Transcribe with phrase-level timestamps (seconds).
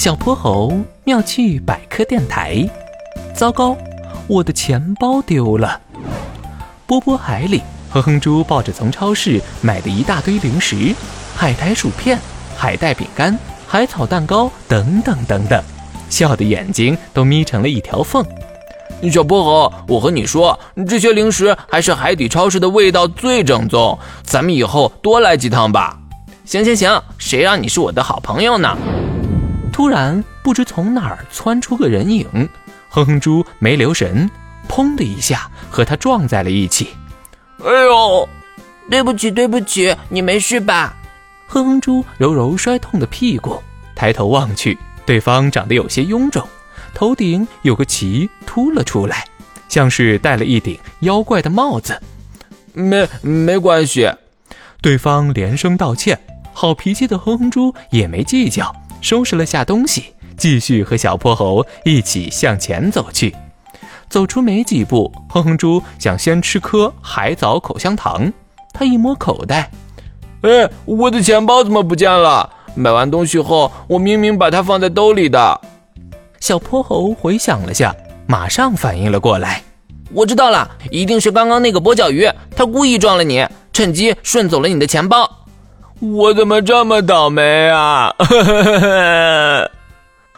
[0.00, 0.72] 小泼猴
[1.04, 2.66] 妙趣百科电台。
[3.34, 3.76] 糟糕，
[4.26, 5.78] 我的钱包丢了！
[6.86, 10.94] 波波海里，哼哼猪抱着从超市买的一大堆零食，
[11.36, 12.18] 海苔薯片、
[12.56, 15.62] 海带饼干、海草蛋糕等等等等，
[16.08, 18.24] 笑的眼睛都眯成了一条缝。
[19.12, 20.58] 小泼猴，我和你说，
[20.88, 25.98] 这些零食还是海底超市的味道最正宗，咱们以后多来几趟吧。
[26.46, 28.74] 行行行，谁让你是我的好朋友呢？
[29.80, 32.28] 突然，不知从哪儿窜出个人影，
[32.90, 34.30] 哼哼猪没留神，
[34.68, 36.90] 砰的一下和他撞在了一起。
[37.64, 38.28] 哎呦，
[38.90, 40.94] 对不起，对不起，你没事吧？
[41.46, 43.58] 哼哼猪揉揉摔痛的屁股，
[43.96, 46.46] 抬头望去，对方长得有些臃肿，
[46.92, 49.24] 头顶有个鳍凸了出来，
[49.70, 51.98] 像是戴了一顶妖怪的帽子。
[52.74, 54.12] 没没关系，
[54.82, 56.20] 对方连声道歉。
[56.52, 58.70] 好脾气的哼哼猪也没计较，
[59.00, 63.34] 收拾了下东西，继续和小泼猴一起向前走去。
[64.08, 68.32] 走出没几步，哼哼猪想先吃颗海藻口香糖。
[68.72, 69.70] 他一摸口袋，
[70.42, 72.50] 哎，我的钱包怎么不见了？
[72.74, 75.60] 买完东西后，我明明把它放在兜里的。
[76.38, 77.94] 小泼猴回想了下，
[78.26, 79.62] 马上反应了过来，
[80.12, 85.39] 我知道了，一定是刚刚那个跛脚鱼，他故意撞了你，趁机顺走了你的钱包。
[86.00, 88.10] 我怎么这么倒霉啊！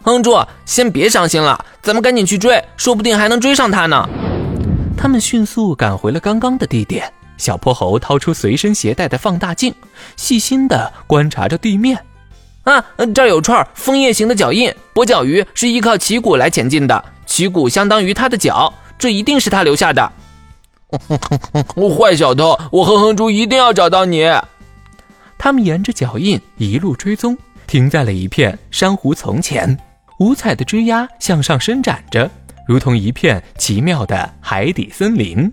[0.02, 4.08] 哼猪，先别伤心了，咱们赶紧去追，说不定还能追上他呢。
[4.96, 7.10] 他们迅速赶回了刚刚的地点。
[7.38, 9.72] 小泼猴掏出随身携带的放大镜，
[10.16, 11.98] 细心地观察着地面。
[12.64, 20.12] 啊，这儿有串枫叶形的脚印，跛脚鱼是依靠鳍骨来前进的，鳍骨相当于它的脚，这一定是他留下的。
[21.96, 24.28] 坏小偷，我哼哼猪一定要找到你。
[25.44, 29.76] 他们沿着脚印一路追踪，停在了一片珊瑚丛前。
[30.20, 32.30] 五彩的枝丫向上伸展着，
[32.64, 35.52] 如同一片奇妙的海底森林。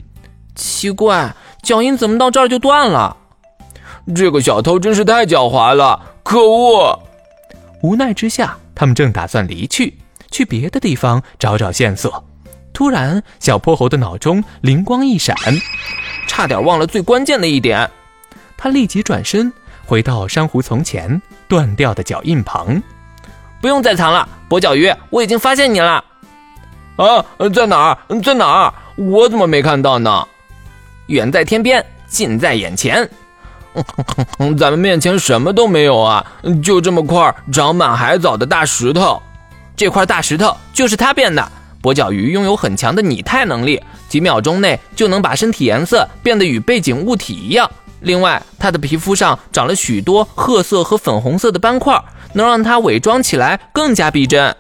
[0.54, 3.18] 奇怪，脚印怎么到这儿就断了？
[4.14, 6.00] 这个小偷真是太狡猾了！
[6.22, 7.00] 可恶！
[7.82, 9.98] 无奈之下，他们正打算离去，
[10.30, 12.24] 去别的地方找找线索。
[12.74, 15.36] 突然，小泼猴的脑中灵光一闪，
[16.28, 17.90] 差点忘了最关键的一点。
[18.56, 19.52] 他立即转身。
[19.90, 22.80] 回到珊瑚丛前断掉的脚印旁，
[23.60, 26.06] 不用再藏了，跛脚鱼，我已经发现你了。
[26.96, 28.22] 啊，在哪儿？
[28.22, 28.74] 在哪儿？
[28.98, 30.28] 我怎么没看到呢？
[31.08, 33.10] 远在天边，近在眼前。
[34.60, 36.24] 咱们面前什么都没有啊，
[36.62, 39.20] 就这么块长满海藻的大石头。
[39.76, 41.52] 这块大石头就是它变的。
[41.82, 47.68] 跛脚鱼拥有很强的拟态能力，几秒钟内就能把身体颜色变得与背景物体一样。
[48.02, 52.02] 另外，它的皮肤上长了许多褐色和粉红色的斑块，
[52.34, 54.56] 能让它伪装起来更加逼真。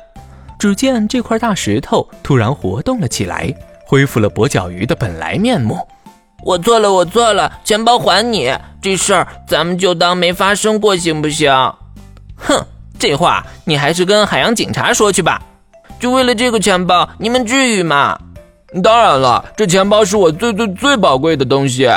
[0.57, 3.53] 只见这块大石头突然活动了起来，
[3.85, 5.79] 恢复了跛脚鱼的本来面目。
[6.43, 8.53] 我错了，我错了，钱包还你！
[8.81, 11.51] 这事儿咱们就当没发生过，行不行？
[12.35, 12.65] 哼，
[12.97, 15.41] 这话你还是跟海洋警察说去吧。
[15.99, 18.17] 就为了这个钱包，你们至于吗？
[18.83, 21.89] 当然了，这钱包是我最最最宝贵的东西。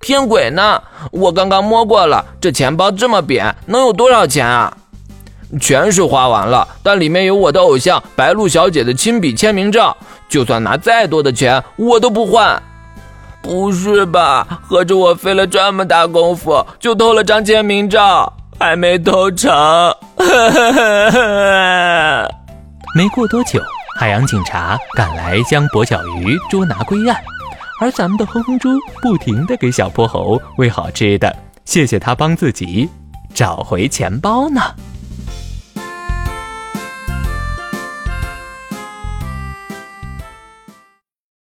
[0.00, 0.82] 骗鬼呢！
[1.10, 4.72] 我刚刚摸过了，这钱包这么扁，能有多少钱啊？
[5.60, 9.96] 全是花完了，但里面有我的偶像白鹿小姐的亲笔签名照，
[10.28, 12.62] 就算拿再多的钱，我都不换。
[13.40, 14.46] 不是吧？
[14.68, 19.50] 合着我费了这么大功夫，就偷了张签名照，还没偷成？
[22.94, 23.60] 没过多久，
[23.98, 27.16] 海洋警察赶来，将跛脚鱼捉拿归案。
[27.80, 28.68] 而咱们的哼哼猪
[29.00, 31.34] 不停地给小泼猴喂好吃的，
[31.64, 32.88] 谢谢他帮自己
[33.32, 34.60] 找回钱包呢。